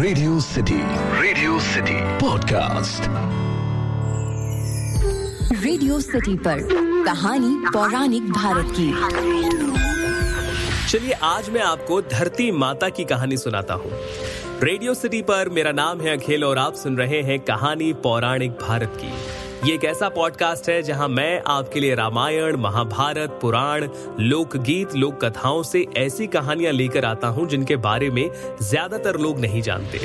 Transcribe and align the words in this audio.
Radio 0.00 0.40
City 0.40 0.76
Radio 1.22 1.58
City 1.60 1.94
podcast 2.18 3.02
Radio 5.64 6.00
City 6.00 6.36
पर 6.36 6.62
कहानी 7.04 7.54
पौराणिक 7.72 8.30
भारत 8.32 8.72
की। 8.80 8.88
चलिए 10.90 11.12
आज 11.12 11.50
मैं 11.50 11.60
आपको 11.60 12.00
धरती 12.02 12.50
माता 12.50 12.88
की 12.88 13.04
कहानी 13.04 13.36
सुनाता 13.36 13.74
हूँ। 13.74 13.90
रेडियो 14.62 14.94
सिटी 14.94 15.22
पर 15.22 15.48
मेरा 15.48 15.72
नाम 15.72 16.00
है 16.00 16.16
अखिल 16.16 16.44
और 16.44 16.58
आप 16.58 16.74
सुन 16.74 16.96
रहे 16.96 17.22
हैं 17.22 17.38
कहानी 17.40 17.92
पौराणिक 17.92 18.50
भारत 18.50 18.98
की। 19.00 19.12
ये 19.64 19.72
एक 19.74 19.84
ऐसा 19.84 20.08
पॉडकास्ट 20.08 20.68
है 20.68 20.82
जहाँ 20.82 21.08
मैं 21.08 21.42
आपके 21.46 21.80
लिए 21.80 21.94
रामायण, 21.94 22.56
महाभारत, 22.56 23.38
पुराण, 23.42 23.86
लोकगीत 24.20 24.94
लोक 24.94 25.24
कथाओं 25.24 25.62
से 25.62 25.84
ऐसी 25.96 26.26
कहानियाँ 26.26 26.72
लेकर 26.72 27.04
आता 27.04 27.28
हूँ 27.28 27.46
जिनके 27.48 27.76
बारे 27.76 28.08
में 28.10 28.30
ज़्यादातर 28.62 29.18
लोग 29.18 29.40
नहीं 29.40 29.62
जानते। 29.62 29.98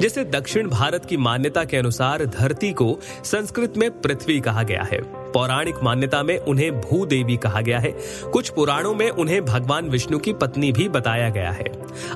जैसे 0.00 0.24
दक्षिण 0.24 0.68
भारत 0.68 1.04
की 1.04 1.16
मान्यता 1.16 1.64
के 1.64 1.76
अनुसार 1.76 2.24
धरती 2.26 2.72
को 2.72 2.98
संस्कृत 3.24 3.76
में 3.76 3.90
पृथ्वी 4.00 4.38
कहा 4.40 4.62
गया 4.62 4.82
है। 4.82 5.00
पौराणिक 5.32 5.82
मान्यता 5.82 6.22
में 6.22 6.38
उन्हें 6.38 6.80
भू 6.80 7.04
देवी 7.06 7.36
कहा 7.36 7.60
गया 7.60 7.78
है। 7.78 7.94
कुछ 8.32 8.48
पुराणों 8.48 8.94
में 8.94 9.08
उन्हें 9.10 9.44
भगवान 9.44 9.88
विष्णु 9.88 10.18
की 10.18 10.32
पत्नी 10.32 10.72
भी 10.72 10.88
बताया 10.88 11.28
गया 11.28 11.50
है। 11.50 11.64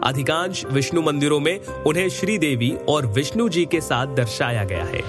अधिकांश 0.02 0.64
विष्णु 0.64 1.02
मंदिरों 1.02 1.40
में 1.40 1.58
उन्हें 1.66 2.08
श्री 2.08 2.38
देवी 2.38 2.72
और 2.88 3.06
विष्णु 3.06 3.48
जी 3.48 3.64
के 3.64 3.80
साथ 3.80 4.06
दर्शाया 4.06 4.64
गया 4.64 4.84
है। 4.84 5.02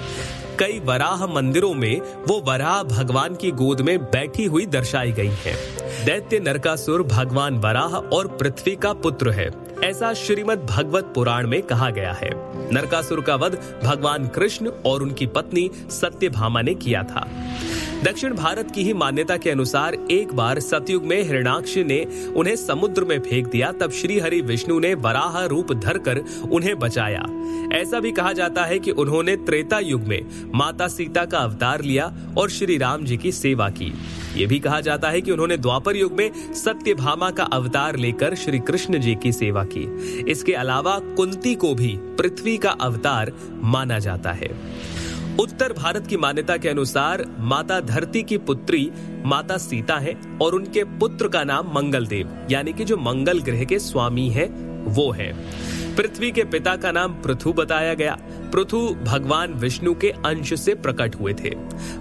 कई 0.58 0.80
वराह 0.80 1.26
मंदिरों 1.26 1.74
में 1.74 2.00
वो 2.28 2.40
वराह 2.40 2.82
भगवान 2.82 3.34
की 3.34 3.50
गोद 3.50 3.80
में 3.80 3.98
बैठी 3.98 4.44
हुई 4.44 4.66
दर्शाई 4.66 5.12
गई 5.12 5.32
हैं। 5.46 5.79
दैत्य 6.04 6.38
नरकासुर 6.40 7.02
भगवान 7.02 7.56
वराह 7.58 7.94
और 8.14 8.26
पृथ्वी 8.26 8.74
का 8.76 8.92
पुत्र 8.92 9.30
है। 9.30 9.48
ऐसा 9.84 10.12
श्रीमद् 10.14 10.60
भगवत 10.60 11.12
पुराण 11.14 11.46
में 11.46 11.62
कहा 11.62 11.90
गया 11.90 12.12
है। 12.12 12.30
नरकासुर 12.72 13.20
का 13.20 13.34
वध 13.36 13.58
भगवान 13.84 14.28
कृष्ण 14.28 14.70
और 14.86 15.02
उनकी 15.02 15.26
पत्नी 15.26 15.70
सत्यभामा 15.90 16.62
ने 16.62 16.74
किया 16.74 17.02
था। 17.02 17.26
दक्षिण 18.04 18.34
भारत 18.34 18.70
की 18.70 18.84
ही 18.84 18.92
मान्यता 18.92 19.36
के 19.36 19.50
अनुसार 19.50 19.94
एक 20.10 20.32
बार 20.32 20.60
सतयुग 20.60 21.04
में 21.04 21.22
हिरणाक्ष 21.22 21.76
ने 21.76 22.00
उन्हें 22.36 22.56
समुद्र 22.56 23.04
में 23.04 23.18
फेंक 23.20 23.46
दिया, 23.46 23.72
तब 23.72 23.90
श्री 23.90 24.18
हरि 24.18 24.40
विष्णु 24.40 24.78
ने 24.78 24.94
वराह 24.94 25.44
रूप 25.44 25.72
धरकर 25.72 26.24
उन्हें 26.52 26.78
बचाया। 26.78 27.24
ऐसा 27.72 28.00
भी 28.00 28.12
कहा 28.12 28.32
जाता 28.32 28.64
है 28.64 28.78
कि 28.78 28.90
उन्होंने 28.90 29.36
त्रेता 29.36 29.78
युग 29.78 30.02
में 30.02 30.22
माता 30.54 30.88
सीता 30.88 31.24
का 31.24 31.38
अवतार 31.38 31.82
लिया 31.82 32.12
और 32.38 32.50
श्री 32.50 32.78
राम 32.78 33.04
जी 33.04 33.16
की 33.16 33.32
सेवा 33.32 33.68
की। 33.68 33.92
ये 34.36 34.46
भी 34.46 34.58
कहा 34.60 34.80
जाता 34.80 35.10
है 35.10 35.20
कि 35.20 35.30
उन्होंने 35.30 35.56
द्वापर 35.56 35.96
युग 35.96 36.12
में 36.12 36.54
सत्यभामा 36.54 37.30
का 37.30 37.44
अवतार 37.44 37.96
लेकर 37.96 38.34
श्री 38.34 38.58
कृष्ण 38.58 38.98
जी 38.98 39.14
की 39.14 39.32
सेवा 39.32 39.64
की। 39.64 39.82
इसके 40.30 40.52
अलावा 40.52 40.98
कुंती 41.16 41.54
को 41.54 41.74
भी 41.74 41.96
पृथ्वी 42.18 42.56
का 42.58 42.70
अवतार 42.70 43.32
माना 43.52 43.98
जाता 43.98 44.32
है। 44.32 44.50
उत्तर 45.40 45.72
भारत 45.72 46.06
की 46.06 46.16
मान्यता 46.16 46.56
के 46.56 46.68
अनुसार 46.68 47.24
माता 47.38 47.80
धरती 47.80 48.22
की 48.22 48.38
पुत्री 48.38 48.90
माता 49.24 49.56
सीता 49.56 49.96
है 49.96 50.14
और 50.42 50.54
उनके 50.54 50.84
पुत्र 50.84 51.28
का 51.28 51.44
नाम 51.44 51.72
मंगल 51.74 52.06
देव 52.06 52.46
यानी 52.50 52.72
कि 52.72 52.84
जो 52.84 52.96
मंगल 52.96 53.40
ग्रह 53.40 53.64
के 53.64 53.78
स्वामी 53.78 54.28
है, 54.28 54.46
वो 54.84 55.10
है। 55.10 55.32
पृथ्वी 55.96 56.30
के 56.30 56.44
पिता 56.44 56.76
का 56.76 56.92
नाम 56.92 57.12
पृथु 57.12 57.52
बताया 57.52 57.94
गया। 57.94 58.18
पृथु 58.52 58.96
भगवान 59.02 59.54
विष्णु 59.54 59.94
के 59.94 60.10
अंश 60.10 60.60
से 60.60 60.74
प्रकट 60.74 61.14
हुए 61.20 61.32
थे। 61.32 61.50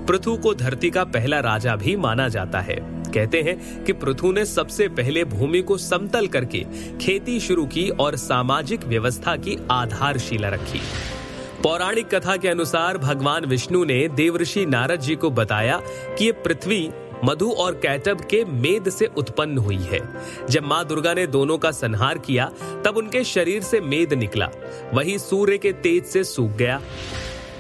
पृथु 0.06 0.38
को 0.38 0.54
धरती 0.54 0.90
का 0.90 1.04
पहला 1.04 1.40
राजा 1.40 1.76
भी 1.76 1.96
माना 1.96 2.28
जाता 2.28 2.60
है। 2.60 2.76
कहते 3.12 3.42
हैं 3.42 3.84
कि 3.84 3.94
पृथु 3.94 4.32
ने 4.32 4.46
सबसे 4.46 4.88
पहले 4.88 5.24
भूमि 5.24 5.62
को 5.62 5.78
समतल 5.78 6.28
करके 6.28 6.66
खेती 7.02 7.40
शुरू 7.40 7.66
की 7.66 7.90
और 7.90 8.16
सामाजिक 8.16 8.84
व्यवस्था 8.84 9.36
की 9.36 9.58
आधारशिला 9.72 10.50
रखी। 10.50 10.82
पौराणिक 11.64 12.16
कथा 12.16 12.38
के 12.38 12.48
अनुसार 12.48 12.98
भगवान 12.98 13.46
विष्णु 13.46 13.84
ने 13.84 14.08
देवऋषि 14.08 14.66
नारद 14.66 15.00
जी 15.00 15.16
को 15.16 15.30
बताया 15.30 15.82
कि 16.18 16.26
ये 16.26 16.32
पृथ्वी 16.32 16.90
मधु 17.24 17.52
और 17.52 17.74
कैटब 17.74 18.22
के 18.22 18.46
मेद 18.46 18.90
से 18.90 19.06
उत्पन्न 19.18 19.58
हुई 19.58 19.78
है। 19.78 20.10
जब 20.50 20.64
माँ 20.64 20.86
दुर्गा 20.86 21.14
ने 21.14 21.28
दोनों 21.28 21.58
का 21.58 21.72
संहार 21.72 22.18
किया, 22.18 22.52
तब 22.86 22.98
उनके 22.98 23.24
शरीर 23.24 23.62
से 23.62 23.82
मेद 23.82 24.14
निकला। 24.14 24.50
वही 24.94 25.20
सूर्य 25.20 25.58
के 25.58 25.74
तेज 25.74 26.06
से 26.06 26.24
सूख 26.24 26.52
गया। 26.52 26.82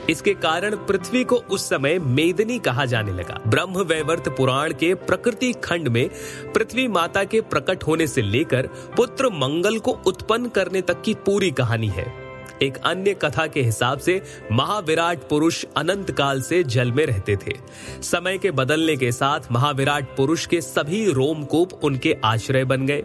इसके 0.10 0.34
कारण 0.34 0.76
पृथ्वी 0.76 1.24
को 1.24 1.36
उस 1.36 1.70
समय 1.70 2.00
मेदनी 2.00 2.60
कहा 2.60 2.86
जाने 2.86 3.12
लगा। 3.12 3.42
ब्रह्म 3.48 3.78
वैवर्त 3.78 4.30
पुराण 4.30 4.74
के 4.74 4.94
प्रकृति 4.94 5.54
खंड 5.54 5.88
में 5.88 6.10
पृथ्वी 6.54 6.88
माता 6.88 7.24
के 7.24 7.42
प्रकट 7.42 7.84
होने 7.84 8.08
से 8.08 8.22
लेकर 8.22 8.70
पुत्र 8.98 9.26
मंगल 9.26 9.80
को 9.80 9.92
उत्पन्न 9.92 10.50
करने 10.50 10.82
तक 10.82 11.02
की 11.02 11.14
पूरी 11.14 11.52
कहानी 11.52 11.88
है। 11.88 12.29
एक 12.64 12.78
अन्य 12.78 13.14
कथा 13.14 13.48
के 13.48 13.62
हिसाब 13.62 14.00
से, 14.00 14.22
महाविराट 14.52 15.20
पुरुष 15.30 15.66
अनंत 15.78 16.12
काल 16.12 16.42
से 16.42 16.64
जल 16.64 16.92
में 16.92 17.06
रहते 17.06 17.36
थे। 17.36 17.54
समय 18.02 18.38
के 18.38 18.52
बदलने 18.52 18.98
के 18.98 19.12
साथ, 19.12 19.40
महाविराट 19.52 20.16
पुरुष 20.18 20.46
के 20.46 20.62
सभी 20.62 21.12
रोमकूप 21.12 21.74
उनके 21.84 22.18
आश्रय 22.26 22.66
बन 22.66 22.86
गए। 22.86 23.04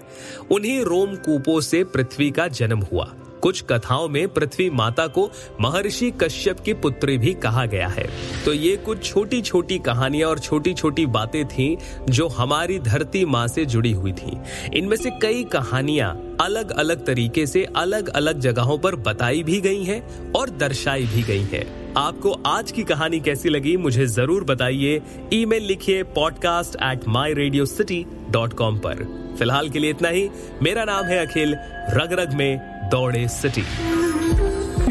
उन्हीं 0.51 0.81
रोमकूपों 0.81 1.61
से 1.61 1.85
पृथ्वी 1.85 2.31
का 2.31 2.49
जन्म 2.49 2.79
हुआ। 2.79 3.15
कुछ 3.45 3.63
कथाओं 3.63 4.09
में 4.09 4.27
पृथ्वी 4.29 4.69
माता 4.71 5.07
को 5.07 5.29
महर्षि 5.61 6.11
कश्यप 6.21 6.61
की 6.61 6.75
पुत्री 6.75 7.17
भी 7.19 7.33
कहा 7.35 7.65
गया 7.67 7.89
है। 7.89 8.07
तो 8.45 8.53
ये 8.53 8.77
कुछ 8.77 9.05
छोटी 9.05 9.41
छोटी 9.43 9.79
कहानियाँ 9.79 10.29
और 10.31 10.39
छोटी 10.39 10.75
छोटी 10.75 11.07
बातें 11.07 11.45
थी 11.49 11.77
जो 12.11 12.29
हमारी 12.29 12.79
धरती 12.79 13.25
माँ 13.25 13.47
से 13.49 13.65
जुड़ी 13.67 13.93
हुई 13.93 14.13
थी। 14.13 14.39
इनमें 14.75 14.97
से 14.97 15.11
कई 15.23 15.45
कहानियाँ 15.45 16.11
अलग 16.41 16.71
अलग 16.71 17.05
तरीके 17.07 17.47
से 17.47 17.65
अलग 17.77 18.09
अलग 18.09 18.41
जगहों 18.41 18.79
पर 18.79 18.97
बताई 19.03 19.43
भी 19.43 19.61
गई 19.61 19.85
हैं 19.85 20.33
और 20.33 20.51
दर्शाई 20.51 21.07
भी 21.07 21.23
गई 21.23 21.45
हैं। 21.53 21.65
आपको 21.97 22.31
आज 22.47 22.71
की 22.73 22.83
कहानी 22.83 23.21
कैसी 23.21 23.49
लगी, 23.49 23.77
मुझे 23.77 24.07
ज़रूर 24.07 24.45
बताइए। 24.45 25.01
ईमेल 25.33 25.63
लिखिए 25.63 26.03
podcast 26.15 26.77
at 26.83 27.09
my 27.09 27.35
Radio 27.35 27.67
City 27.67 28.05
dot 28.35 28.53
com 28.53 28.79
पर। 28.79 28.95
फ़िलहाल 29.39 29.69
के 29.71 29.79
लिए 29.79 29.91
इतना 29.91 30.09
ही। 30.09 30.31
मेरा 30.63 30.85
नाम 30.85 31.05
है 31.05 31.27
अखिल। 31.27 31.55
रग 31.91 32.13
रग 32.13 32.33
में 32.33 32.81
दौड़े 32.91 33.29
सिटी। 33.29 33.65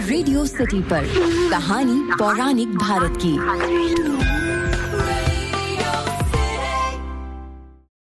रेडियो 0.10 0.46
सिटी 0.46 0.82
पर 0.82 1.04
कहानी 1.50 2.16
पौराणिक 2.20 2.68
भारत 2.68 3.14
की। 3.26 4.23